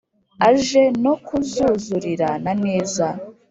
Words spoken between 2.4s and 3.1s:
na neza